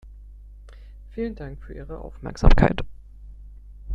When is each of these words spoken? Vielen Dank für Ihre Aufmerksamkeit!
Vielen 1.11 1.35
Dank 1.35 1.61
für 1.61 1.75
Ihre 1.75 1.99
Aufmerksamkeit! 1.99 2.83